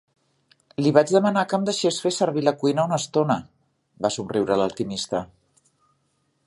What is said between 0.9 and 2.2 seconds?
vaig demanar que em deixés fer